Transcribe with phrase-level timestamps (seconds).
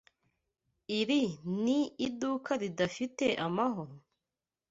[0.99, 1.23] Iri
[1.63, 3.93] ni iduka ridafite amahoro?